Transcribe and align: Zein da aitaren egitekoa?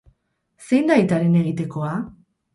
Zein 0.69 0.89
da 0.93 0.97
aitaren 1.03 1.37
egitekoa? 1.43 1.93